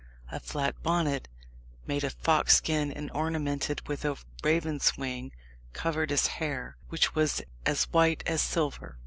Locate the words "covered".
5.73-6.09